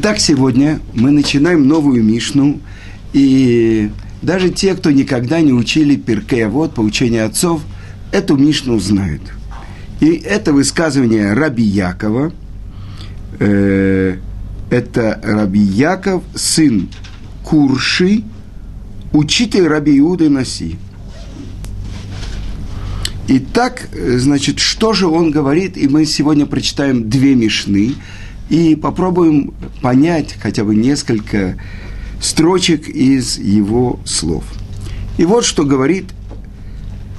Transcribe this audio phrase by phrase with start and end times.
[0.00, 2.60] Итак, сегодня мы начинаем новую Мишну,
[3.12, 3.90] и
[4.22, 7.62] даже те, кто никогда не учили Перкея, вот по учению отцов,
[8.12, 9.22] эту Мишну знают.
[9.98, 12.32] И это высказывание Раби Якова,
[13.40, 14.18] э,
[14.70, 16.88] это Раби Яков, сын
[17.42, 18.22] Курши,
[19.12, 20.76] учитель Раби Иуды Наси.
[23.26, 27.96] Итак, значит, что же он говорит, и мы сегодня прочитаем две мишны,
[28.48, 31.58] и попробуем понять хотя бы несколько
[32.20, 34.44] строчек из его слов.
[35.18, 36.06] И вот что говорит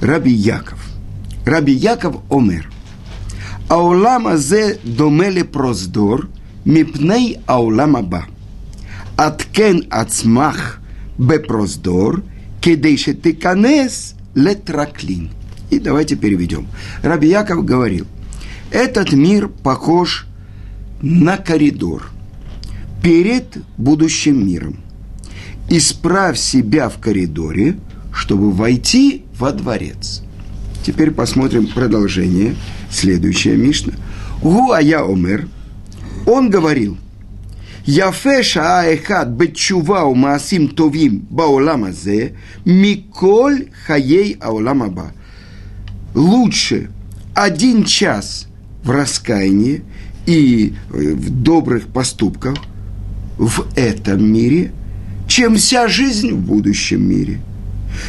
[0.00, 0.80] Раби Яков.
[1.44, 2.70] Раби Яков Омер.
[3.68, 6.28] Аулама зе домеле проздор
[6.64, 8.24] мипней аулама ба.
[9.16, 10.80] Аткен ацмах
[11.18, 12.22] бе проздор
[12.60, 15.30] кедейше тыканес летраклин.
[15.70, 16.66] И давайте переведем.
[17.02, 18.06] Раби Яков говорил,
[18.72, 20.26] этот мир похож
[21.02, 22.10] на коридор
[23.02, 24.76] перед будущим миром.
[25.68, 27.76] Исправь себя в коридоре,
[28.12, 30.22] чтобы войти во дворец.
[30.84, 32.56] Теперь посмотрим продолжение,
[32.90, 33.92] следующая Мишна.
[34.42, 35.48] Гуая Омер,
[36.26, 36.96] он говорил,
[37.86, 45.12] Яфеша Аэхад Бетчува Умасим Товим Бауламазе Миколь Хаей Ауламаба.
[46.14, 46.90] Лучше
[47.34, 48.48] один час
[48.82, 49.82] в раскаянии,
[50.26, 52.56] и э, в добрых поступках
[53.38, 54.72] в этом мире,
[55.26, 57.40] чем вся жизнь в будущем мире.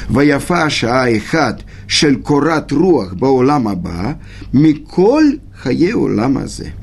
[0.09, 4.19] Ваяфаша айхат шель корат руах баулама ба
[4.51, 6.73] миколь хае уламазе.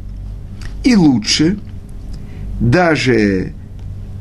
[0.85, 1.59] И лучше
[2.61, 3.53] даже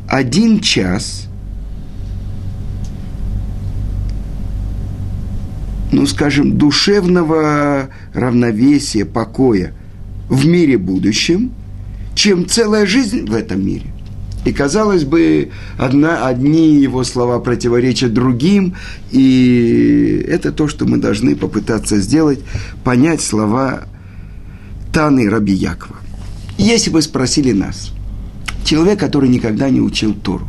[0.08, 1.28] один час,
[5.92, 9.74] ну, скажем, душевного равновесия, покоя
[10.30, 11.52] в мире будущем,
[12.16, 13.86] чем целая жизнь в этом мире.
[14.46, 18.76] И, казалось бы, одна, одни его слова противоречат другим,
[19.12, 22.40] и это то, что мы должны попытаться сделать,
[22.84, 23.84] понять слова
[24.94, 25.98] Таны Раби Якова.
[26.58, 27.92] Если бы спросили нас,
[28.64, 30.48] человек, который никогда не учил Тору,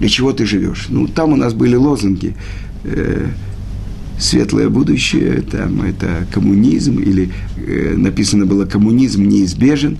[0.00, 0.86] для чего ты живешь?
[0.88, 2.36] Ну, там у нас были лозунги,
[2.84, 3.28] э,
[4.18, 9.98] светлое будущее, там это коммунизм, или э, написано было коммунизм неизбежен.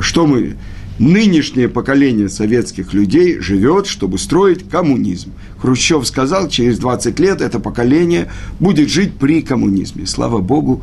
[0.00, 0.56] Что мы,
[0.98, 5.32] нынешнее поколение советских людей живет, чтобы строить коммунизм.
[5.58, 10.06] Хрущев сказал, через 20 лет это поколение будет жить при коммунизме.
[10.06, 10.82] Слава Богу,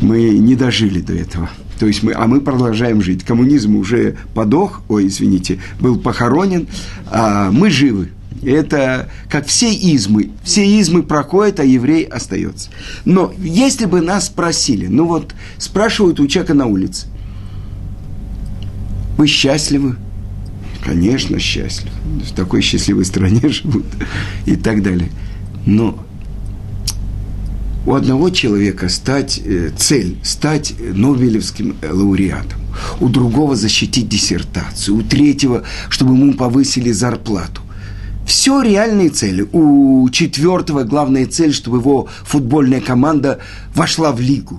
[0.00, 1.48] мы не дожили до этого.
[1.78, 3.24] То есть мы, а мы продолжаем жить.
[3.24, 6.68] Коммунизм уже подох, ой, извините, был похоронен,
[7.10, 8.10] а мы живы.
[8.42, 10.30] Это как все измы.
[10.42, 12.70] Все измы проходят, а еврей остается.
[13.04, 17.06] Но если бы нас спросили, ну вот спрашивают у человека на улице,
[19.16, 19.96] вы счастливы?
[20.82, 21.94] Конечно, счастливы.
[22.28, 23.86] В такой счастливой стране живут
[24.46, 25.10] и так далее.
[25.64, 26.04] Но
[27.86, 32.60] у одного человека стать э, цель, стать Нобелевским лауреатом,
[33.00, 37.61] у другого защитить диссертацию, у третьего, чтобы ему повысили зарплату.
[38.32, 39.46] Все реальные цели.
[39.52, 43.40] У четвертого главная цель, чтобы его футбольная команда
[43.74, 44.58] вошла в лигу.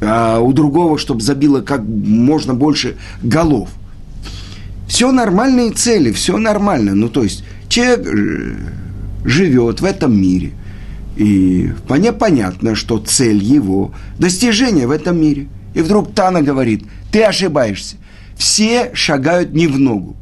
[0.00, 3.68] А у другого, чтобы забило как можно больше голов.
[4.88, 6.96] Все нормальные цели, все нормально.
[6.96, 8.56] Ну, то есть, человек э,
[9.24, 10.50] живет в этом мире.
[11.16, 15.46] И вполне понятно, что цель его– достижение в этом мире.
[15.74, 16.82] И вдруг Тана говорит,
[17.12, 17.98] ты ошибаешься.
[18.36, 20.16] Все шагают не в ногу.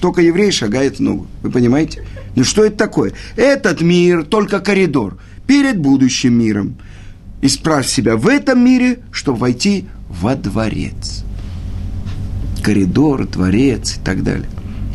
[0.00, 1.26] Только еврей шагает в ногу.
[1.42, 2.02] Вы понимаете?
[2.34, 3.12] Ну что это такое?
[3.36, 6.76] Этот мир только коридор перед будущим миром.
[7.42, 11.24] Исправь себя в этом мире, чтобы войти во дворец.
[12.62, 14.48] Коридор, дворец и так далее.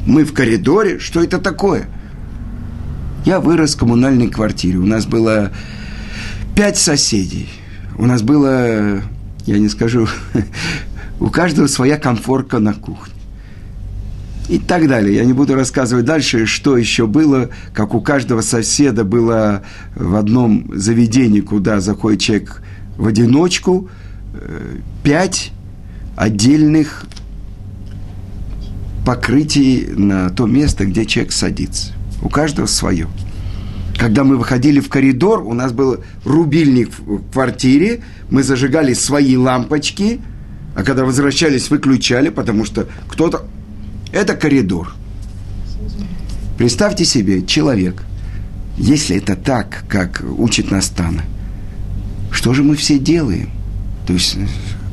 [0.05, 0.99] Мы в коридоре?
[0.99, 1.88] Что это такое?
[3.25, 4.77] Я вырос в коммунальной квартире.
[4.77, 5.51] У нас было
[6.55, 7.49] пять соседей.
[7.97, 9.01] У нас было,
[9.45, 10.07] я не скажу,
[11.19, 13.14] у каждого своя комфорка на кухне
[14.50, 15.15] и так далее.
[15.15, 19.63] Я не буду рассказывать дальше, что еще было, как у каждого соседа было
[19.95, 22.62] в одном заведении, куда заходит человек
[22.97, 23.89] в одиночку,
[24.33, 25.51] э, пять
[26.15, 27.06] отдельных
[29.06, 31.94] покрытий на то место, где человек садится.
[32.21, 33.07] У каждого свое.
[33.97, 40.19] Когда мы выходили в коридор, у нас был рубильник в квартире, мы зажигали свои лампочки,
[40.75, 43.45] а когда возвращались, выключали, потому что кто-то
[44.15, 44.94] это коридор.
[46.57, 48.03] Представьте себе, человек,
[48.77, 51.23] если это так, как учит Настана,
[52.31, 53.50] что же мы все делаем?
[54.07, 54.38] То есть,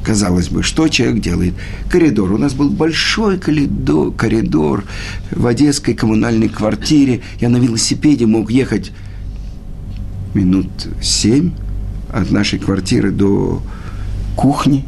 [0.05, 1.55] Казалось бы, что человек делает?
[1.89, 2.33] Коридор.
[2.33, 4.85] У нас был большой коридор, коридор
[5.31, 7.21] в одесской коммунальной квартире.
[7.41, 8.91] Я на велосипеде мог ехать
[10.35, 10.67] минут
[11.01, 11.53] семь
[12.13, 13.63] от нашей квартиры до
[14.37, 14.85] кухни.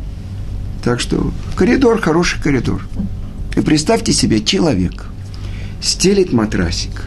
[0.83, 2.85] Так что коридор, хороший коридор.
[3.57, 5.07] И представьте себе, человек
[5.81, 7.05] стелит матрасик,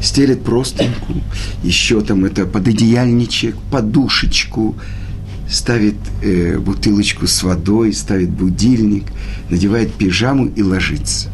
[0.00, 1.14] стелит простынку,
[1.62, 4.76] еще там это пододеяльничек, подушечку,
[5.48, 9.04] ставит э, бутылочку с водой, ставит будильник,
[9.50, 11.30] надевает пижаму и ложится.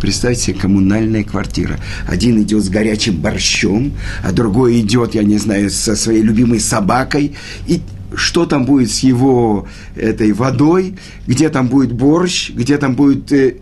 [0.00, 1.78] Представьте себе, коммунальная квартира.
[2.06, 7.34] Один идет с горячим борщом, а другой идет, я не знаю, со своей любимой собакой.
[7.66, 7.80] И
[8.14, 9.66] что там будет с его
[9.96, 13.32] этой водой, где там будет борщ, где там будет...
[13.32, 13.54] Э,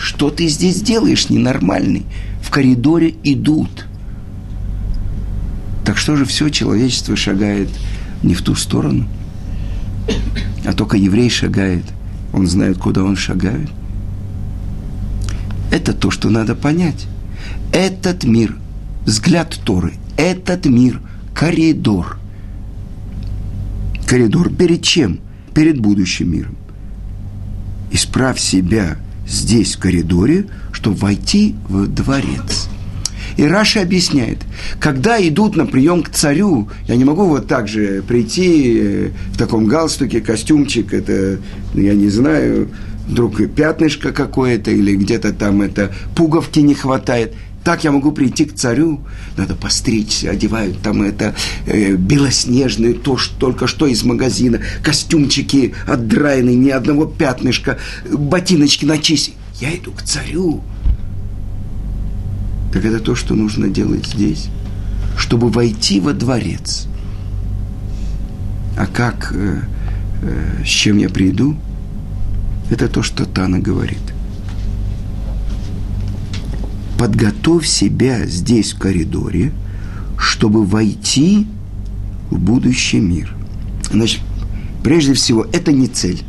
[0.00, 2.06] что ты здесь делаешь, ненормальный?
[2.40, 3.86] В коридоре идут.
[5.84, 7.68] Так что же все человечество шагает
[8.22, 9.06] не в ту сторону,
[10.64, 11.84] а только еврей шагает.
[12.32, 13.68] Он знает, куда он шагает.
[15.70, 17.06] Это то, что надо понять.
[17.70, 18.56] Этот мир,
[19.04, 20.98] взгляд Торы, этот мир,
[21.34, 22.16] коридор.
[24.06, 25.20] Коридор перед чем?
[25.54, 26.56] Перед будущим миром.
[27.92, 28.96] Исправь себя
[29.30, 32.68] здесь, в коридоре, чтобы войти в дворец.
[33.36, 34.38] И Раша объясняет,
[34.80, 39.38] когда идут на прием к царю, я не могу вот так же прийти э, в
[39.38, 41.38] таком галстуке, костюмчик, это,
[41.74, 42.68] я не знаю,
[43.06, 47.34] вдруг пятнышко какое-то или где-то там это пуговки не хватает.
[47.64, 49.00] Так я могу прийти к царю,
[49.36, 51.34] надо постричься, одевают там это
[51.66, 57.76] э, белоснежное, то, что только что из магазина, костюмчики отдраенные, ни одного пятнышка,
[58.10, 59.34] ботиночки начистить.
[59.60, 60.62] Я иду к царю,
[62.72, 64.48] так это то, что нужно делать здесь,
[65.18, 66.86] чтобы войти во дворец.
[68.78, 69.60] А как, э,
[70.22, 71.56] э, с чем я приду,
[72.70, 73.98] это то, что Тана говорит.
[77.00, 79.52] Подготовь себя здесь, в коридоре,
[80.18, 81.46] чтобы войти
[82.30, 83.34] в будущий мир.
[83.90, 84.20] Значит,
[84.84, 86.20] прежде всего, это не цель.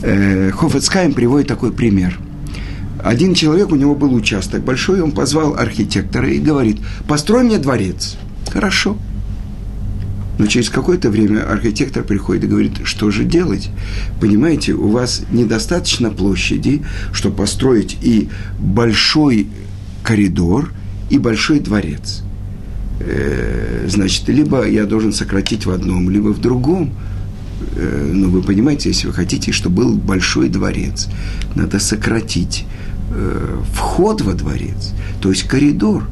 [0.00, 2.18] Э, Хофецкайм приводит такой пример.
[3.02, 8.16] Один человек, у него был участок большой, он позвал архитектора и говорит, построй мне дворец.
[8.50, 8.96] Хорошо.
[10.38, 13.68] Но через какое-то время архитектор приходит и говорит, что же делать?
[14.18, 16.82] Понимаете, у вас недостаточно площади,
[17.12, 19.48] чтобы построить и большой
[20.04, 20.72] коридор,
[21.10, 22.22] и большой дворец.
[23.00, 26.92] Э, значит, либо я должен сократить в одном, либо в другом.
[27.76, 31.08] Э, ну, вы понимаете, если вы хотите, чтобы был большой дворец,
[31.54, 32.64] надо сократить
[33.10, 36.06] э, вход во дворец, то есть коридор.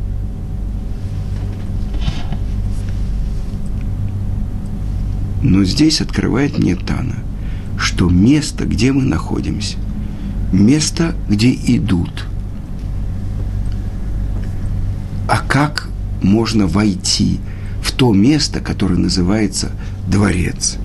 [5.42, 7.16] Но здесь открывает мне Тана,
[7.76, 9.76] что место, где мы находимся,
[10.52, 12.26] место, где идут.
[15.32, 15.88] А как
[16.20, 17.40] можно войти
[17.80, 19.70] в то место, которое называется
[20.06, 20.76] дворец?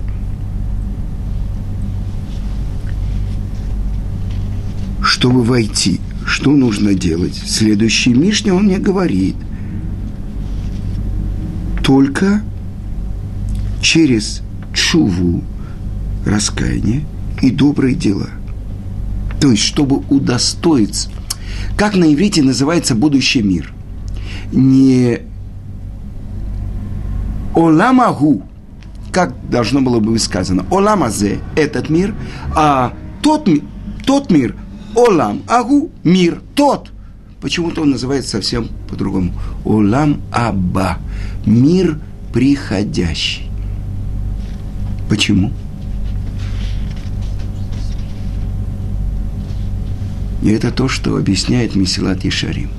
[5.02, 7.34] Чтобы войти, что нужно делать?
[7.34, 9.36] Следующий Мишня он мне говорит.
[11.84, 12.40] Только
[13.82, 14.40] через
[14.72, 15.44] чуву,
[16.24, 17.04] раскаяние
[17.42, 18.30] и добрые дела.
[19.42, 21.10] То есть, чтобы удостоиться.
[21.76, 23.74] Как на иврите называется будущий мир?
[24.52, 25.20] Не
[27.54, 28.42] Оламагу,
[29.12, 32.14] как должно было бы сказано, Оламазе– этот мир,
[32.54, 33.48] а тот,
[34.06, 34.54] тот мир–
[34.94, 36.90] Олам Агу– мир тот.
[37.40, 39.32] Почему-то он называется совсем по-другому.
[39.64, 40.98] Олам Аба–
[41.46, 41.98] мир
[42.32, 43.50] приходящий.
[45.08, 45.52] Почему?
[50.42, 52.70] И это то, что объясняет Месилат Ишарим.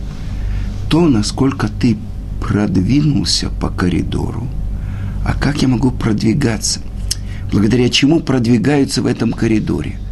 [0.89, 1.97] То, насколько ты
[2.41, 4.47] продвинулся по коридору,
[5.25, 6.81] а как я могу продвигаться?
[7.51, 9.99] Благодаря чему продвигаются в этом коридоре–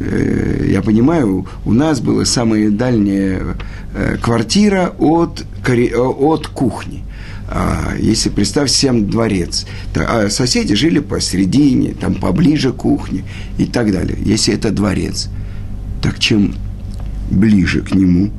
[0.00, 3.56] Э, я понимаю, у нас была самая дальняя
[3.94, 7.02] э, квартира от, э, от кухни.
[7.50, 13.24] А если представь всем дворец, а соседи жили посередине, там поближе к кухне
[13.56, 14.18] и так далее.
[14.20, 15.30] Если это дворец,
[16.02, 16.54] так чем
[17.30, 18.30] ближе к нему,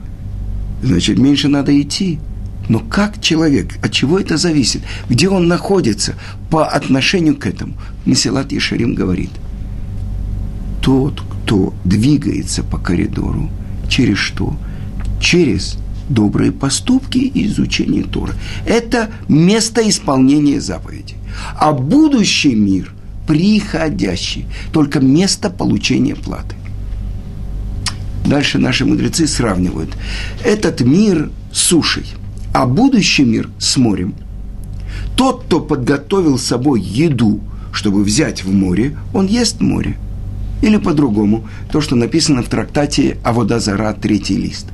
[0.82, 2.20] значит, меньше надо идти.
[2.68, 4.84] Но как человек, от чего это зависит?
[5.10, 6.14] Где он находится
[6.52, 7.74] по отношению к этому?
[8.06, 9.32] Месилат Ешарим говорит.
[10.82, 13.50] Тот, кто двигается по коридору,
[13.90, 14.56] через что?
[15.20, 15.78] Через
[16.10, 18.34] добрые поступки и изучение Тора.
[18.66, 21.16] Это место исполнения заповедей.
[21.58, 22.94] А будущий мир
[23.30, 26.56] приходящий, только место получения платы.
[28.30, 29.98] Дальше наши мудрецы сравнивают
[30.46, 32.06] этот мир с сушей,
[32.54, 34.14] а будущий мир с морем.
[35.16, 37.42] Тот, кто подготовил с собой еду,
[37.74, 39.98] чтобы взять в море, он ест море.
[40.62, 44.68] Или по-другому, то, что написано в трактате Аводазара, третий лист.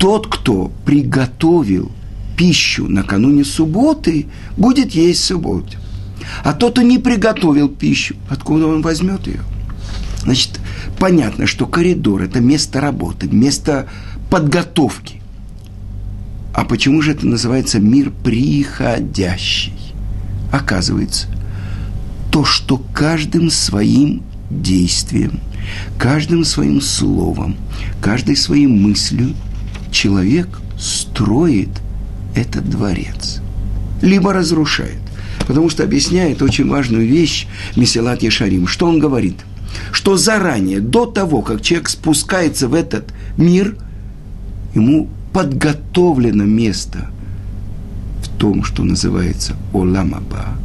[0.00, 1.92] Тот, кто приготовил
[2.36, 5.78] пищу накануне субботы, будет есть в субботе.
[6.42, 9.42] А тот, кто не приготовил пищу, откуда он возьмет ее?
[10.24, 10.58] Значит,
[10.98, 13.88] понятно, что коридор– это место работы, место
[14.30, 15.20] подготовки.
[16.54, 19.74] А почему же это называется мир приходящий?
[20.50, 21.28] Оказывается,
[22.30, 25.40] то, что каждым своим действием,
[25.98, 27.56] каждым своим словом,
[28.00, 29.34] каждой своей мыслью
[29.90, 31.70] человек строит
[32.34, 33.40] этот дворец.
[34.02, 35.00] Либо разрушает.
[35.46, 38.66] Потому что объясняет очень важную вещь Меселат Ешарим.
[38.66, 39.36] Что он говорит?
[39.92, 43.76] Что заранее, до того, как человек спускается в этот мир,
[44.74, 47.10] ему подготовлено место
[48.22, 50.56] в том, что называется Оламаба.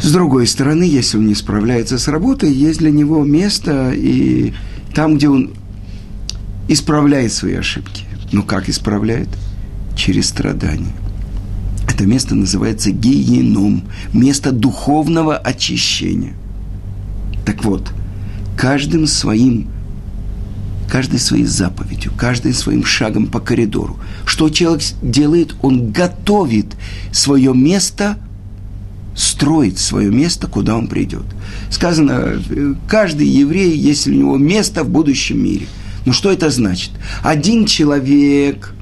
[0.00, 4.52] С другой стороны, если он не справляется с работой, есть для него место и
[4.94, 5.52] там, где он
[6.68, 8.04] исправляет свои ошибки.
[8.32, 9.28] Но как исправляет?
[9.96, 10.92] Через страдания.
[11.88, 16.34] Это место называется гиеном, место духовного очищения.
[17.44, 17.92] Так вот,
[18.56, 19.68] каждым своим,
[20.88, 26.66] каждой своей заповедью, каждым своим шагом по коридору, что человек делает, он готовит
[27.12, 28.18] свое место,
[29.14, 31.24] строит свое место, куда он придет.
[31.70, 32.42] Сказано,
[32.88, 35.66] каждый еврей, если у него место в будущем мире.
[36.04, 36.90] Но что это значит?
[37.22, 38.74] Один человек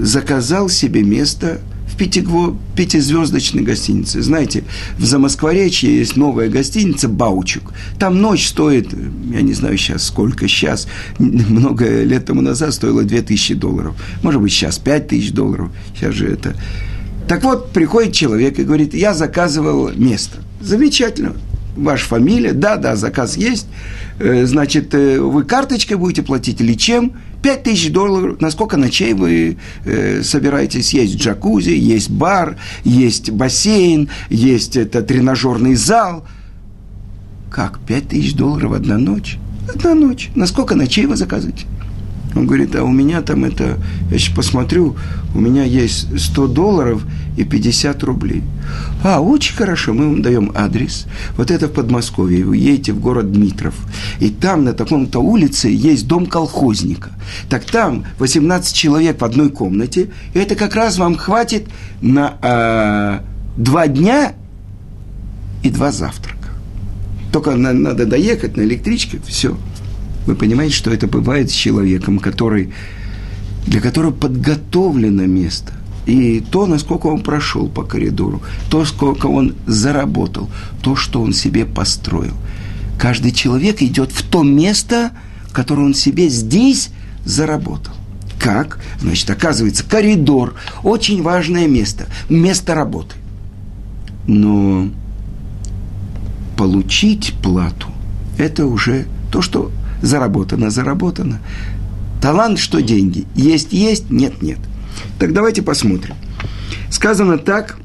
[0.00, 1.60] заказал себе место
[2.00, 4.22] пятигво, пятизвездочной гостинице.
[4.22, 4.64] Знаете,
[4.96, 7.74] в Замоскворечье есть новая гостиница «Баучук».
[7.98, 8.88] Там ночь стоит,
[9.30, 10.88] я не знаю сейчас сколько, сейчас,
[11.18, 14.02] много лет тому назад стоило 2000 долларов.
[14.22, 15.72] Может быть, сейчас 5000 долларов.
[15.94, 16.56] Сейчас же это...
[17.28, 20.38] Так вот, приходит человек и говорит, я заказывал место.
[20.62, 21.34] Замечательно.
[21.76, 23.66] Ваша фамилия, да, да, заказ есть.
[24.18, 27.12] Э, значит, э, вы карточкой будете платить или чем?
[27.42, 30.92] 5 тысяч долларов, на сколько ночей вы э, собираетесь?
[30.92, 36.26] Есть джакузи, есть бар, есть бассейн, есть это тренажерный зал.
[37.50, 39.38] Как, 5 тысяч долларов одна ночь?
[39.68, 40.30] Одна ночь.
[40.34, 41.66] На сколько ночей вы заказываете?
[42.34, 43.78] Он говорит, а у меня там это,
[44.10, 44.96] я сейчас посмотрю,
[45.34, 47.02] у меня есть 100 долларов
[47.36, 48.42] и 50 рублей.
[49.02, 51.06] А, очень хорошо, мы вам даем адрес.
[51.36, 53.74] Вот это в Подмосковье, вы едете в город Дмитров.
[54.20, 57.10] И там на таком-то улице есть дом колхозника.
[57.48, 61.66] Так там 18 человек в одной комнате, и это как раз вам хватит
[62.00, 64.34] на э, два дня
[65.62, 66.36] и два завтрака.
[67.32, 69.56] Только на, надо доехать на электричке, все–
[70.26, 72.72] вы понимаете, что это бывает с человеком, который,
[73.66, 75.72] для которого подготовлено место.
[76.06, 80.50] И то, насколько он прошел по коридору, то, сколько он заработал,
[80.82, 82.34] то, что он себе построил.
[82.98, 85.12] Каждый человек идет в то место,
[85.52, 86.90] которое он себе здесь
[87.24, 87.94] заработал.
[88.38, 88.80] Как?
[89.00, 93.14] Значит, оказывается, коридор– очень важное место, место работы.
[94.26, 94.88] Но
[96.56, 97.88] получить плату–
[98.38, 99.70] это уже то, что
[100.02, 101.40] заработано, заработано.
[102.20, 103.26] Талант, что деньги?
[103.34, 104.58] Есть, есть, нет, нет.
[105.18, 106.14] Так давайте посмотрим.
[106.90, 107.78] Сказано так,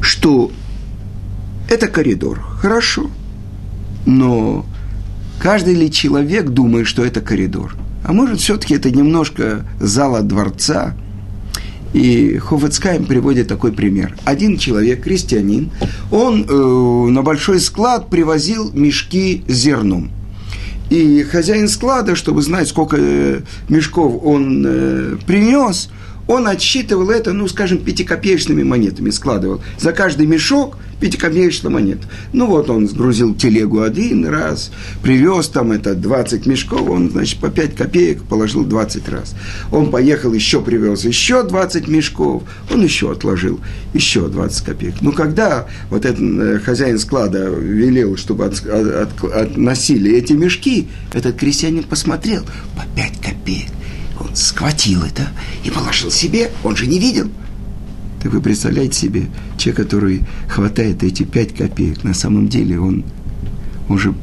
[0.00, 0.50] что
[1.68, 3.10] это коридор, хорошо,
[4.06, 4.64] но
[5.40, 7.74] каждый ли человек думает, что это коридор?
[8.04, 10.94] А может, все-таки это немножко зала дворца,
[11.92, 14.16] и Хофецкайм приводит такой пример.
[14.24, 15.70] Один человек, крестьянин,
[16.10, 20.10] он э, на большой склад привозил мешки с зерном.
[20.90, 25.90] И хозяин склада, чтобы знать, сколько э, мешков он э, принес,
[26.32, 29.60] он отсчитывал это, ну, скажем, пятикопеечными монетами складывал.
[29.78, 32.06] За каждый мешок пятикопеечная монета.
[32.32, 34.70] Ну, вот он сгрузил телегу один раз,
[35.02, 39.34] привез там это 20 мешков, он, значит, по 5 копеек положил 20 раз.
[39.72, 43.60] Он поехал, еще привез еще 20 мешков, он еще отложил
[43.92, 44.94] еще 20 копеек.
[45.00, 50.86] Ну, когда вот этот э, хозяин склада велел, чтобы от, от, от, относили эти мешки,
[51.12, 52.44] этот крестьянин посмотрел,
[52.76, 53.70] по 5 копеек
[54.22, 55.28] он схватил это
[55.64, 57.30] и положил себе, он же не видел.
[58.22, 59.26] Так вы представляете себе,
[59.58, 63.04] человек, который хватает эти пять копеек, на самом деле он
[63.88, 64.14] уже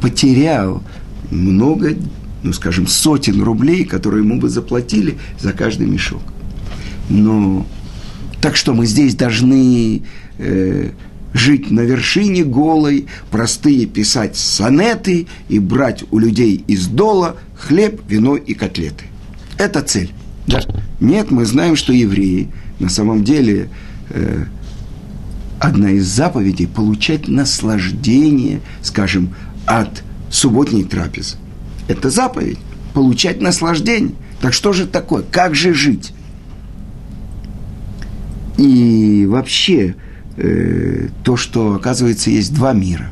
[0.00, 0.82] потерял
[1.30, 1.94] много,
[2.42, 6.22] ну, скажем, сотен рублей, которые ему бы заплатили за каждый мешок.
[7.08, 7.66] Но
[8.40, 10.02] так что мы здесь должны
[10.38, 10.90] э,
[11.32, 18.36] жить на вершине голой, простые писать сонеты и брать у людей из дола хлеб, вино
[18.36, 19.04] и котлеты.
[19.58, 20.12] Это цель.
[20.46, 20.60] Да.
[21.00, 22.48] Нет, мы знаем, что евреи
[22.78, 23.68] на самом деле
[24.10, 24.44] э,
[25.58, 29.34] одна из заповедей получать наслаждение, скажем,
[29.66, 31.36] от субботней трапезы.
[31.88, 32.58] Это заповедь
[32.94, 34.14] получать наслаждение.
[34.40, 35.22] Так что же такое?
[35.22, 36.12] Как же жить?
[38.56, 39.96] И вообще,
[40.36, 43.10] э, то, что, оказывается, есть два мира.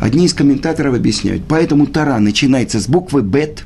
[0.00, 3.64] Одни из комментаторов объясняют, поэтому Тара начинается с буквы «бет»,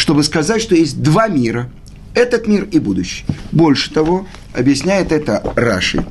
[0.00, 1.70] чтобы сказать, что есть два мира.
[2.14, 3.24] Этот мир и будущий.
[3.52, 6.04] Больше того, объясняет это Раши.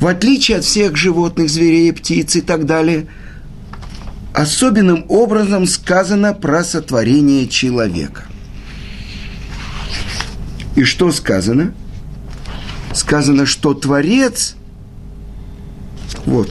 [0.00, 3.06] В отличие от всех животных, зверей, птиц и так далее,
[4.34, 8.24] особенным образом сказано про сотворение человека.
[10.74, 11.72] И что сказано?
[12.92, 14.56] Сказано, что Творец,
[16.26, 16.50] вот,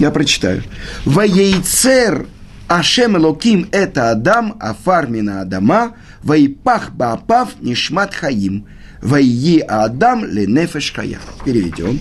[0.00, 0.64] я прочитаю,
[1.04, 2.26] «Ваейцер
[2.70, 8.64] Ашем Элоким это Адам, Афармина Адама, Ваипах Баапав Нишмат Хаим,
[9.02, 11.18] Вайи Адам Ленефеш Хая».
[11.44, 11.98] Переведем.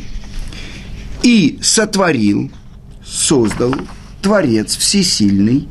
[1.24, 2.52] «И сотворил,
[3.04, 3.74] создал
[4.22, 5.68] Творец Всесильный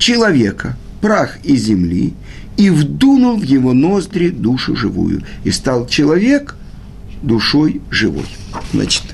[0.00, 2.14] человека, прах и земли,
[2.56, 6.56] и вдунул в его ноздри душу живую, и стал человек
[7.22, 8.26] душой живой.
[8.72, 9.04] Значит,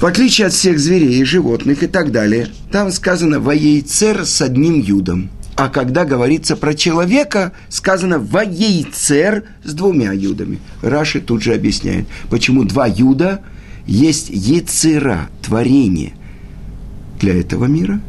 [0.00, 5.30] в отличие от всех зверей, животных и так далее, там сказано «воейцер» с одним юдом.
[5.56, 10.60] А когда говорится про человека, сказано «воейцер» с двумя юдами.
[10.82, 13.42] Раши тут же объясняет, почему два юда
[13.86, 16.12] есть яцера, творение
[17.18, 18.00] для этого мира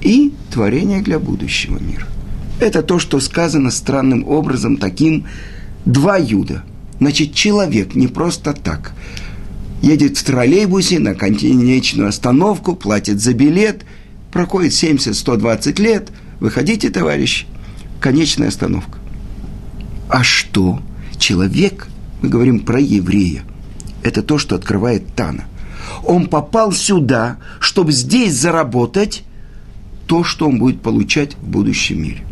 [0.00, 2.06] и творение для будущего мира.
[2.58, 5.26] Это то, что сказано странным образом, таким
[5.84, 6.64] два юда.
[6.98, 8.92] Значит, человек не просто так.
[9.82, 13.84] Едет в троллейбусе на конечную остановку, платит за билет,
[14.32, 16.08] проходит 70-120 лет,
[16.40, 17.46] выходите, товарищ,
[18.00, 18.98] конечная остановка.
[20.08, 20.80] А что?
[21.16, 21.88] Человек,
[22.22, 23.42] мы говорим про еврея,
[24.02, 25.44] это то, что открывает Тана.
[26.04, 29.24] Он попал сюда, чтобы здесь заработать
[30.06, 32.22] то, что он будет получать в будущем мире.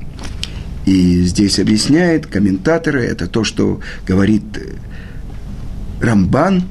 [0.86, 4.76] И здесь объясняет комментаторы, это то, что говорит э,
[6.00, 6.62] Рамбан,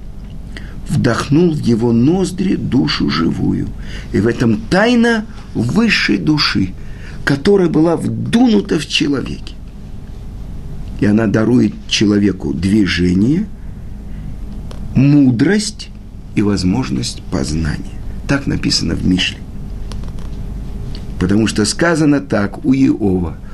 [0.90, 3.68] вдохнул в его ноздри душу живую.
[4.12, 6.74] И в этом тайна высшей души,
[7.24, 9.56] которая была вдунута в человеке.
[11.00, 13.48] И она дарует человеку движение,
[14.96, 15.90] мудрость
[16.36, 18.00] и возможность познания.
[18.28, 19.40] Так написано в Мишле.
[21.20, 23.38] Потому что сказано так у Иова–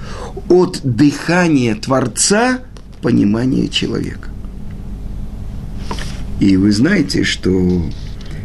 [0.50, 2.60] от дыхания Творца
[3.02, 4.30] понимание человека.
[6.42, 7.90] И вы знаете, что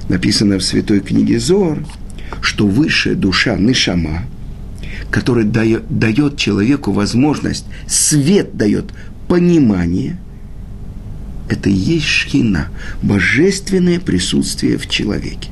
[0.09, 1.85] написано в Святой книге Зор,
[2.41, 4.23] что высшая душа Нишама,
[5.11, 8.93] которая дает, человеку возможность, свет дает
[9.27, 10.21] понимание,
[11.49, 12.69] это и есть шхина,
[13.03, 15.51] божественное присутствие в человеке.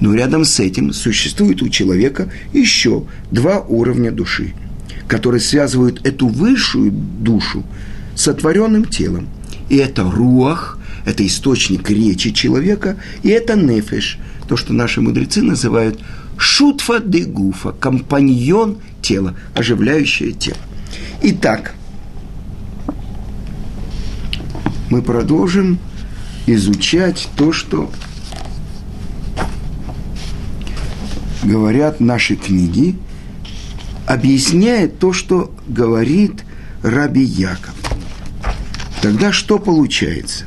[0.00, 4.54] Но рядом с этим существует у человека еще два уровня души–
[5.08, 7.64] которые связывают эту высшую душу
[8.14, 9.28] с сотворенным телом.
[9.68, 16.00] И это руах, это источник речи человека, и это нефеш, то, что наши мудрецы называют
[16.36, 20.58] шутфа де гуфа, компаньон тела, оживляющее тело.
[21.22, 21.74] Итак,
[24.90, 25.78] мы продолжим
[26.46, 27.90] изучать то, что
[31.42, 32.96] говорят наши книги–
[34.06, 36.44] объясняет то, что говорит
[36.82, 37.74] Раби Яков.
[39.02, 40.46] Тогда что получается?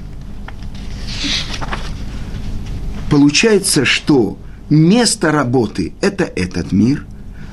[3.09, 4.37] Получается, что
[4.69, 7.05] место работы– это этот мир,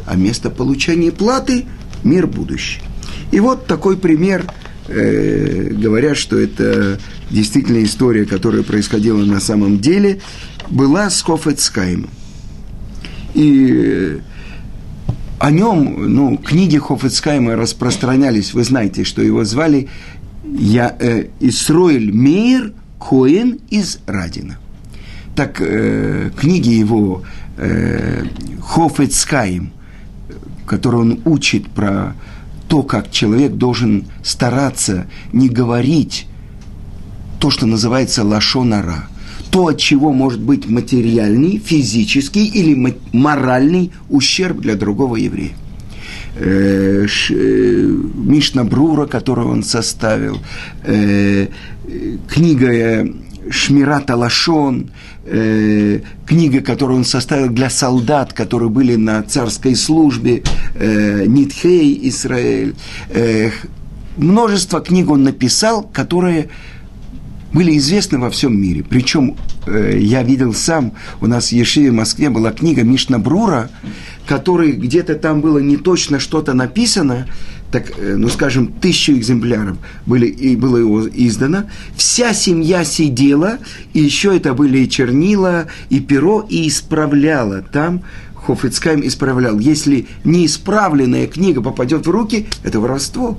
[0.06, 1.66] а место получения платы–
[2.04, 2.80] мир будущий.
[3.30, 4.44] И вот такой пример,
[4.88, 6.98] э, говорят, что это
[7.30, 10.20] действительно история, которая происходила на самом деле,
[10.70, 12.10] была с Хофецкаймом.
[13.34, 14.20] И
[15.40, 19.88] о нем, ну, книги Хофицкайма распространялись, вы знаете, что его звали
[20.44, 24.58] я, э, Исроэль Мейр Коэн из Радина.
[25.34, 27.22] Так э, книги его
[27.56, 28.24] э,
[28.62, 29.72] Хофицкайм,
[30.66, 32.14] который он учит про
[32.68, 36.26] то, как человек должен стараться не говорить
[37.40, 39.08] то, что называется лашонара–
[39.54, 45.52] то, от чего может быть материальный, физический или моральный ущерб для другого еврея.
[46.34, 50.38] э, э, Мишна Брура, которую он составил,
[50.82, 51.46] э,
[52.28, 53.06] книга
[53.50, 54.90] Шмират Алашон,
[55.24, 60.42] э, книга, которую он составил для солдат, которые были на царской службе,
[60.74, 62.74] э, Нитхей Израиль.
[63.10, 63.50] Э,
[64.16, 66.48] множество книг он написал, которые
[67.54, 68.84] были известны во всем мире.
[68.88, 73.70] Причем э, я видел сам, у нас в Ешиве в Москве была книга Мишна Брура,
[74.26, 77.28] которой где-то там было не точно что-то написано,
[77.74, 81.64] так, э, ну, скажем, тысячу экземпляров были, и было его издано.
[81.96, 83.58] Вся семья сидела,
[83.94, 87.62] и еще это были и чернила, и перо, и исправляла.
[87.62, 88.02] Там
[88.36, 89.58] Хофицкайм исправлял.
[89.58, 93.36] Если неисправленная книга попадет в руки, это воровство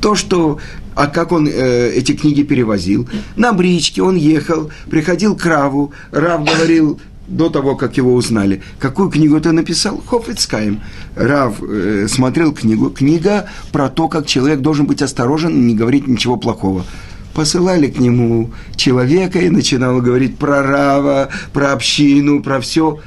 [0.00, 0.60] то, что
[0.94, 3.08] а как он э, эти книги перевозил?
[3.34, 8.62] На бричке он ехал, приходил к Раву, Рав говорил, до того, как его узнали.
[8.78, 10.02] Какую книгу ты написал?
[10.04, 10.82] Хофицкаем.
[11.14, 12.90] Рав э, смотрел книгу.
[12.90, 16.84] Книга про то, как человек должен быть осторожен и не говорить ничего плохого.
[17.32, 22.98] Посылали к нему человека и начинал говорить про Рава, про общину, про все.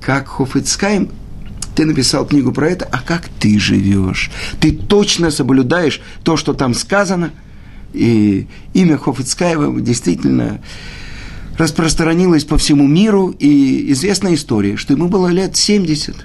[0.00, 1.08] Как Хофицкаем
[1.76, 4.30] ты написал книгу про это, а как ты живешь?
[4.60, 7.30] Ты точно соблюдаешь то, что там сказано?
[7.94, 10.60] И имя Хофицкаева действительно
[11.62, 16.16] распространилось по всему миру, и известная история, что ему было лет 70.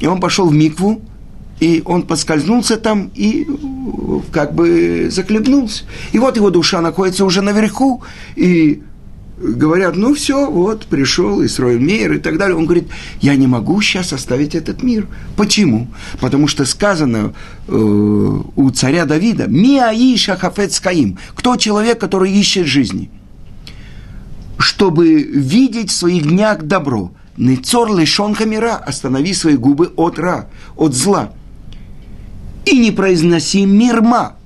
[0.00, 1.00] И он пошел в Микву,
[1.60, 3.46] и он подскользнулся там и
[4.32, 5.84] как бы захлебнулся.
[6.12, 8.02] И вот его душа находится уже наверху,
[8.34, 8.82] и
[9.38, 12.56] говорят, ну все, вот, пришел Исроил Мейер и так далее.
[12.56, 12.88] Он говорит,
[13.20, 15.06] я не могу сейчас оставить этот мир.
[15.36, 15.86] Почему?
[16.20, 17.32] Потому что сказано
[17.68, 23.10] э, у царя Давида, «Миаиша хафет скаим»– кто человек, который ищет жизни,
[24.80, 27.12] чтобы видеть в своих днях добро.
[27.36, 31.34] Нецор лишон камера, останови свои губы от ра, от зла.
[32.64, 34.36] И не произноси мирма,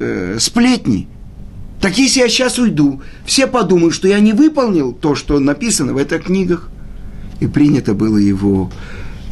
[0.00, 1.06] э, сплетни–
[1.80, 5.98] так если я сейчас уйду, все подумают, что я не выполнил то, что написано в
[5.98, 6.68] этих книгах.
[7.38, 8.72] И принято было его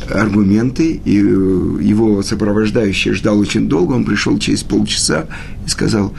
[0.08, 5.26] аргументы, и э, его сопровождающий ждал очень долго, он пришел через полчаса
[5.66, 6.12] и сказал,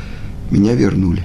[0.51, 1.23] меня вернули.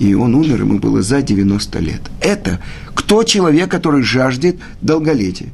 [0.00, 2.00] И он умер, ему было за 90 лет.
[2.20, 2.58] Это
[2.94, 5.50] кто человек, который жаждет долголетия?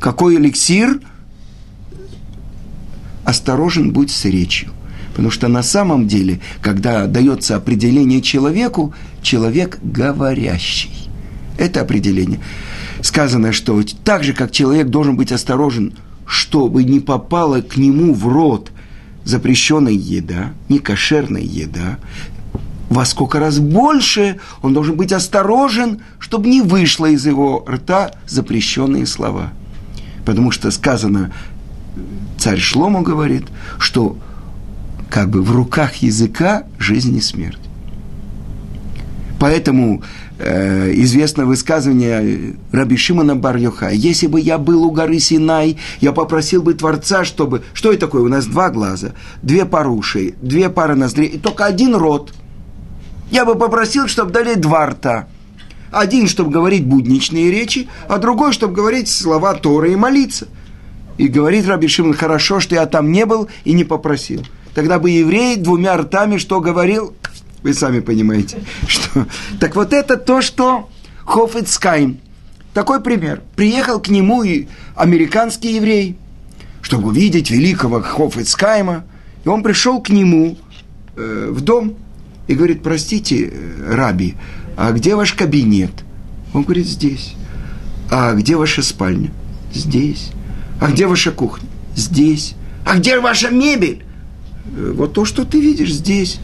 [0.00, 1.00] Какой эликсир?
[3.24, 4.70] Осторожен будь с речью.
[5.10, 11.10] Потому что на самом деле, когда дается определение человеку, человек говорящий.
[11.58, 12.40] Это определение.
[13.02, 15.92] Сказано, что так же, как человек должен быть осторожен,
[16.26, 18.70] чтобы не попала к нему в рот
[19.24, 21.98] запрещенная еда, некошерная еда,
[22.88, 29.06] во сколько раз больше он должен быть осторожен, чтобы не вышло из его рта запрещенные
[29.06, 29.52] слова.
[30.24, 31.32] Потому что сказано,
[32.38, 33.44] царь Шлому говорит,
[33.78, 34.16] что
[35.10, 37.58] как бы в руках языка жизнь и смерть.
[39.38, 40.02] Поэтому
[40.38, 43.58] э, известно высказывание Раби Шимона бар
[43.92, 47.62] Если бы я был у горы Синай, я попросил бы Творца, чтобы...
[47.74, 48.22] Что это такое?
[48.22, 52.32] У нас два глаза, две пары ушей, две пары ноздрей и только один рот.
[53.30, 55.28] Я бы попросил, чтобы дали два рта.
[55.90, 60.48] Один, чтобы говорить будничные речи, а другой, чтобы говорить слова Торы и молиться.
[61.16, 64.42] И говорит Раби Шимон, хорошо, что я там не был и не попросил
[64.76, 67.16] тогда бы еврей двумя ртами что говорил?
[67.62, 68.58] Вы сами понимаете.
[68.86, 69.26] Что...
[69.58, 70.90] Так вот это то, что
[71.24, 72.20] Хофицкайм.
[72.74, 73.42] Такой пример.
[73.56, 76.18] Приехал к нему и американский еврей,
[76.82, 79.04] чтобы увидеть великого Хофицкайма.
[79.44, 80.58] И он пришел к нему
[81.16, 81.96] э, в дом
[82.46, 84.36] и говорит, простите, э, Раби,
[84.76, 85.92] а где ваш кабинет?
[86.54, 87.34] Он говорит, здесь.
[88.10, 89.30] А где ваша спальня?
[89.72, 90.30] Здесь.
[90.80, 91.68] А где ваша кухня?
[91.94, 92.54] Здесь.
[92.84, 94.04] А где ваша мебель?
[94.76, 96.38] Э, вот то, что ты видишь здесь.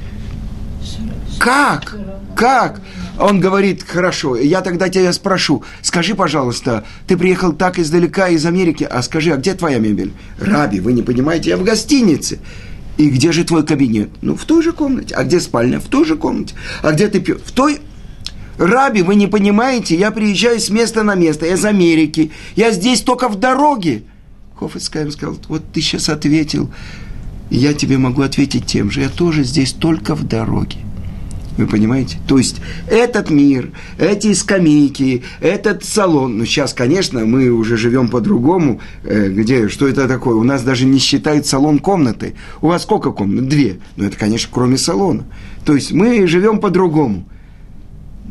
[1.39, 1.97] Как?
[2.35, 2.81] Как?
[3.19, 8.85] Он говорит, хорошо, я тогда тебя спрошу, скажи, пожалуйста, ты приехал так издалека, из Америки,
[8.85, 10.13] а скажи, а где твоя мебель?
[10.41, 12.39] Раби, вы не понимаете, я в гостинице.
[12.99, 14.11] И где же твой кабинет?
[14.21, 15.15] Ну, в той же комнате.
[15.15, 15.81] А где спальня?
[15.81, 16.55] В той же комнате.
[16.83, 17.41] А где ты пьешь?
[17.45, 17.81] В той...
[18.59, 23.01] Раби, вы не понимаете, я приезжаю с места на место, я из Америки, я здесь
[23.01, 24.03] только в дороге.
[24.57, 26.71] Хофицкайм сказал, вот ты сейчас ответил,
[27.51, 29.01] я тебе могу ответить тем же.
[29.01, 30.77] Я тоже здесь только в дороге.
[31.59, 32.19] Вы понимаете?
[32.27, 38.81] То есть этот мир, эти скамейки, этот салон, ну сейчас, конечно, мы уже живем по-другому,
[39.05, 40.35] э, где, что это такое?
[40.37, 42.35] У нас даже не считают салон комнаты.
[42.63, 43.49] У вас сколько комнат?
[43.49, 43.81] Две.
[43.97, 45.25] Ну это, конечно, кроме салона.
[45.67, 47.29] То есть мы живем по-другому.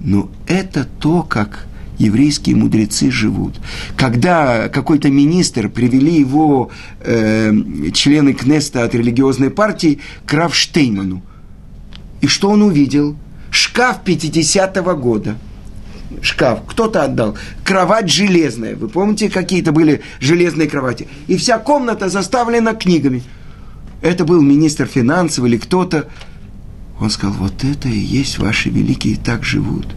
[0.03, 1.67] Но это то, как
[1.99, 3.59] еврейские мудрецы живут.
[3.95, 7.53] Когда какой-то министр привели его э,
[7.93, 11.21] члены Кнеста от религиозной партии к Равштейману.
[12.21, 13.15] И что он увидел?
[13.51, 15.37] Шкаф 50-го года–
[16.21, 17.37] шкаф, кто-то отдал.
[17.63, 18.75] Кровать железная.
[18.75, 21.07] Вы помните, какие-то были железные кровати?
[21.27, 23.23] И вся комната заставлена книгами.
[24.01, 26.07] Это был министр финансов или кто-то.
[26.99, 29.87] Он сказал, вот это и есть ваши великие так живут.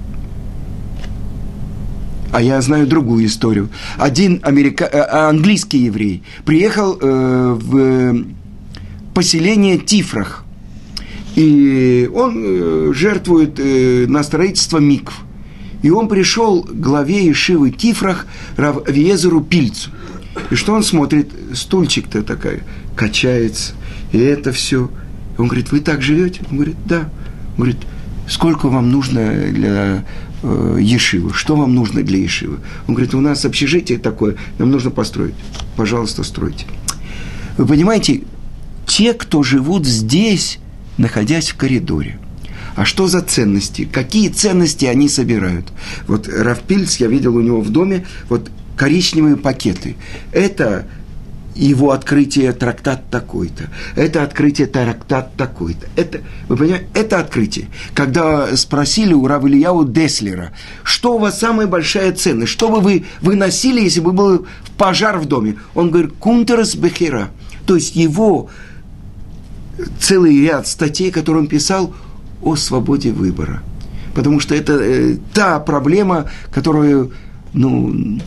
[2.32, 3.68] А я знаю другую историю.
[3.96, 4.84] Один америка...
[4.84, 8.24] Э, английский еврей приехал э, в
[9.14, 10.43] поселение Тифрах.
[11.36, 15.14] И он э, жертвует э, на строительство микв.
[15.82, 19.90] И он пришел к главе Ишивы Тифрах Равьезеру Пильцу.
[20.50, 21.30] И что он смотрит?
[21.52, 22.62] Стульчик-то такая
[22.96, 23.74] качается.
[24.12, 24.90] И это все.
[25.36, 26.40] Он говорит, вы так живете?
[26.50, 27.10] Он говорит, да.
[27.56, 27.78] Он говорит,
[28.28, 30.04] сколько вам нужно для
[30.42, 31.32] э, Ешивы?
[31.34, 32.58] Что вам нужно для Ешивы?
[32.86, 35.34] Он говорит, у нас общежитие такое, нам нужно построить.
[35.76, 36.66] Пожалуйста, стройте.
[37.58, 38.22] Вы понимаете,
[38.86, 40.58] те, кто живут здесь,
[40.98, 42.18] находясь в коридоре,
[42.76, 43.88] а что за ценности?
[43.90, 45.66] Какие ценности они собирают?
[46.06, 49.96] Вот Рафпильс, я видел у него в доме, вот коричневые пакеты.
[50.32, 50.86] Это
[51.54, 55.86] его открытие трактат такой-то, это открытие трактат такой-то.
[55.94, 57.68] Это, вы понимаете, это открытие.
[57.94, 60.52] Когда спросили у Равильяу Деслера,
[60.82, 65.26] что у вас самая большая ценность, что бы вы выносили, если бы был пожар в
[65.26, 65.58] доме?
[65.76, 67.30] Он говорит, кунтерс бехера.
[67.66, 68.50] То есть его
[69.98, 71.94] целый ряд статей, которые он писал
[72.42, 73.62] о свободе выбора.
[74.14, 77.12] Потому что это э, та проблема, которую,
[77.52, 78.20] ну,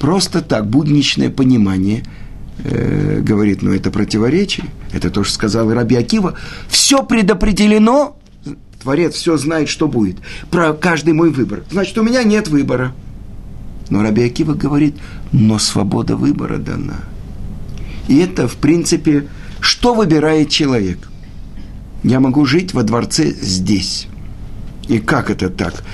[0.00, 2.04] просто так, будничное понимание
[2.64, 6.34] э, говорит, ну, это противоречие, это то, что сказал Раби Акива,
[6.68, 8.16] все предопределено,
[8.82, 10.16] Творец все знает, что будет,
[10.50, 11.64] про каждый мой выбор.
[11.70, 12.94] Значит, у меня нет выбора.
[13.90, 14.96] Но Раби Акива говорит,
[15.32, 17.00] но свобода выбора дана.
[18.08, 19.28] И это, в принципе,
[19.84, 21.10] что выбирает человек–
[22.04, 24.06] я могу жить во дворце здесь.
[24.88, 25.84] И как это так?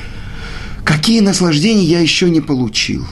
[0.84, 3.04] Какие наслаждения я еще не получил?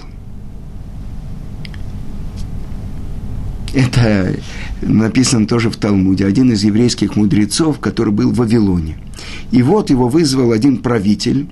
[3.75, 4.37] Это
[4.81, 6.25] написано тоже в Талмуде.
[6.25, 8.99] Один из еврейских мудрецов, который был в Вавилоне.
[9.51, 11.49] И вот его вызвал один правитель,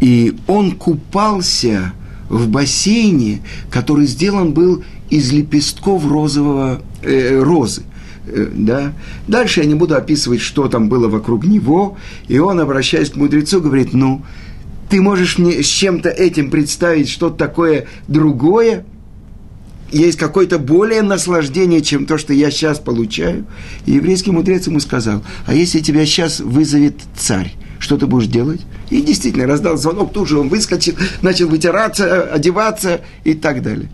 [0.00, 1.94] и он купался
[2.28, 7.82] в бассейне, который сделан был из лепестков розового, э, розы.
[8.26, 8.92] Э, да.
[9.26, 13.60] Дальше я не буду описывать, что там было вокруг него, и он, обращаясь к мудрецу,
[13.60, 14.22] говорит, ну,
[14.90, 18.84] ты можешь мне с чем-то этим представить что-то такое другое?
[19.90, 23.46] Есть какое-то более наслаждение, чем то, что я сейчас получаю?
[23.86, 28.60] И еврейский мудрец ему сказал, а если тебя сейчас вызовет царь, что ты будешь делать?
[28.90, 33.88] И действительно, раздал звонок, тут же он выскочил, начал вытираться, одеваться и так далее.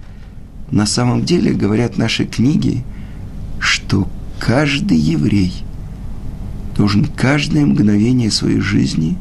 [0.75, 2.83] На самом деле, говорят наши книги,
[3.61, 4.09] что
[4.41, 5.55] каждый еврей
[6.77, 9.17] должен каждое мгновение своей жизни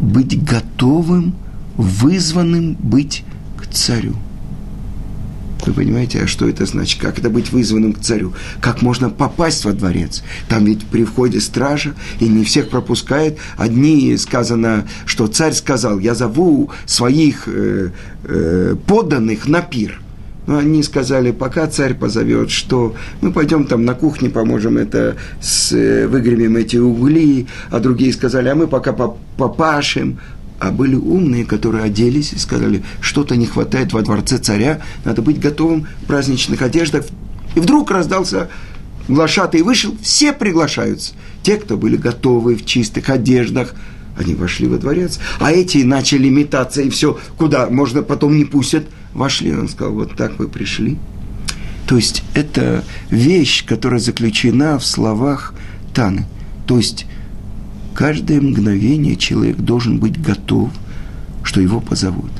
[0.00, 1.34] быть готовым,
[1.78, 3.24] вызванным быть
[3.58, 4.16] к царю.
[5.64, 7.00] Вы понимаете, а что это значит?
[7.00, 8.34] Как это быть вызванным к царю?
[8.60, 10.22] Как можно попасть во дворец?
[10.50, 13.38] Там ведь при входе стража, и не всех пропускает.
[13.56, 17.92] Одни сказано, что царь сказал, я зову своих э,
[18.24, 20.01] э, подданных на пир.
[20.46, 25.72] Но они сказали, пока царь позовет, что мы пойдем там на кухне, поможем это, с,
[25.72, 30.18] э, выгребем эти угли, а другие сказали, а мы пока попашем.
[30.58, 35.40] А были умные, которые оделись и сказали, что-то не хватает во дворце царя, надо быть
[35.40, 37.04] готовым в праздничных одеждах.
[37.56, 38.48] И вдруг раздался
[39.08, 41.14] глашатый вышел, все приглашаются.
[41.42, 43.74] Те, кто были готовы в чистых одеждах,
[44.16, 45.18] они вошли во дворец.
[45.40, 50.16] А эти начали метаться, и все, куда, можно потом не пустят– вошли, он сказал, вот
[50.16, 50.98] так вы пришли.
[51.86, 55.54] То есть это вещь, которая заключена в словах
[55.94, 56.26] Таны.
[56.66, 57.06] То есть
[57.94, 60.70] каждое мгновение человек должен быть готов,
[61.42, 62.30] что его позовут.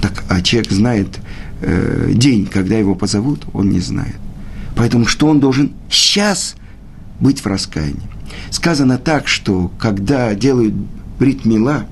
[0.00, 1.08] Так, а человек знает
[1.62, 4.16] э, день, когда его позовут, он не знает.
[4.76, 6.54] Поэтому что он должен сейчас
[7.18, 8.08] быть в раскаянии?
[8.50, 10.74] Сказано так, что когда делают
[11.18, 11.86] бритмила,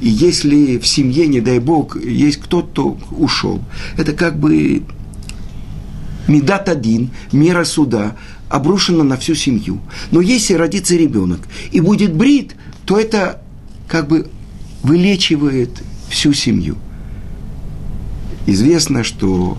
[0.00, 3.62] и если в семье, не дай бог, есть кто-то ушел,
[3.96, 4.82] это как бы
[6.28, 8.16] медат один, мера суда,
[8.48, 9.80] обрушена на всю семью.
[10.10, 12.54] Но если родится ребенок и будет брит,
[12.84, 13.40] то это
[13.88, 14.28] как бы
[14.82, 16.76] вылечивает всю семью.
[18.46, 19.56] Известно, что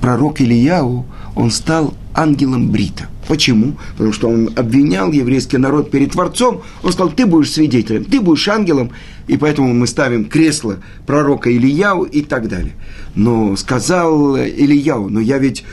[0.00, 3.08] пророк Ильяу, он стал ангелом Брита.
[3.28, 3.76] Почему?
[3.92, 6.62] Потому что он обвинял еврейский народ перед Творцом.
[6.82, 8.90] Он сказал, ты будешь свидетелем, ты будешь ангелом,
[9.26, 12.72] и поэтому мы ставим кресло пророка Ильяу и так далее.
[13.14, 15.64] Но сказал Ильяу, но я ведь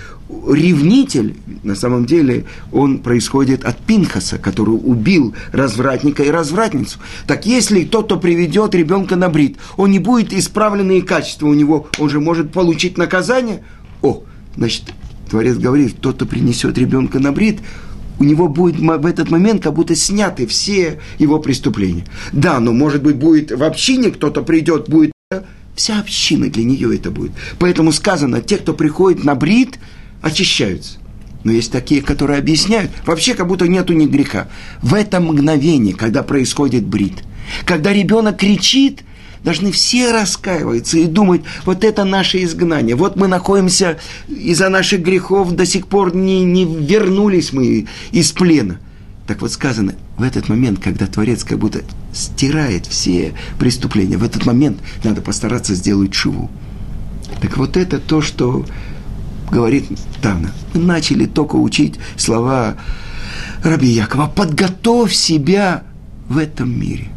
[0.47, 6.99] ревнитель, на самом деле, он происходит от Пинхаса, который убил развратника и развратницу.
[7.27, 11.87] Так если тот, кто приведет ребенка на брит, он не будет исправленные качества у него,
[11.99, 13.63] он же может получить наказание.
[14.01, 14.23] О,
[14.55, 14.93] значит,
[15.31, 17.59] Творец говорит, тот, кто принесет ребенка на брит,
[18.19, 22.03] у него будет в этот момент как будто сняты все его преступления.
[22.33, 25.13] Да, но может быть будет в общине кто-то придет, будет
[25.73, 27.31] вся община для нее это будет.
[27.59, 29.79] Поэтому сказано, те, кто приходит на брит,
[30.21, 30.97] очищаются.
[31.45, 34.49] Но есть такие, которые объясняют, вообще как будто нету ни греха.
[34.81, 37.23] В это мгновение, когда происходит брит,
[37.63, 39.03] когда ребенок кричит,
[39.43, 45.53] должны все раскаиваться и думать, вот это наше изгнание, вот мы находимся из-за наших грехов,
[45.53, 48.79] до сих пор не, не вернулись мы из плена.
[49.27, 51.81] Так вот сказано, в этот момент, когда Творец как будто
[52.13, 56.49] стирает все преступления, в этот момент надо постараться сделать шиву.
[57.39, 58.65] Так вот это то, что
[59.49, 59.85] говорит
[60.21, 60.51] Тана.
[60.73, 62.77] Мы начали только учить слова
[63.63, 64.27] Раби Якова.
[64.27, 65.83] Подготовь себя
[66.27, 67.09] в этом мире.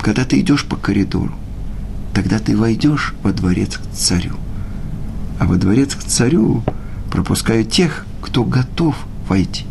[0.00, 1.32] Когда ты идешь по коридору,
[2.14, 4.34] тогда ты войдешь во дворец к царю.
[5.38, 6.62] А во дворец к царю
[7.10, 8.96] пропускают тех, кто готов
[9.28, 9.64] войти.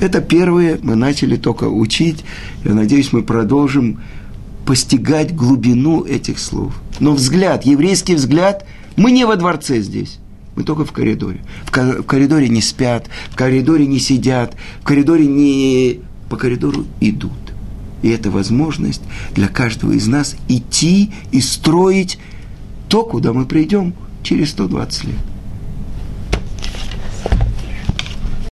[0.00, 2.24] Это первое, мы начали только учить.
[2.64, 4.00] Я надеюсь, мы продолжим
[4.64, 6.80] постигать глубину этих слов.
[7.00, 10.18] Но взгляд, еврейский взгляд, мы не во дворце здесь.
[10.56, 11.40] Мы только в коридоре.
[11.64, 16.00] В, коридоре не спят, в коридоре не сидят, в коридоре не...
[16.28, 17.32] По коридору идут.
[18.02, 19.02] И это возможность
[19.34, 22.18] для каждого из нас идти и строить
[22.88, 25.29] то, куда мы придем через 120 лет.